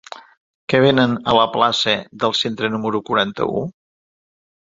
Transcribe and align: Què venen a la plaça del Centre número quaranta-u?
Què 0.71 0.79
venen 0.83 1.11
a 1.33 1.35
la 1.39 1.43
plaça 1.57 1.93
del 2.23 2.33
Centre 2.39 2.71
número 2.77 3.03
quaranta-u? 3.11 3.61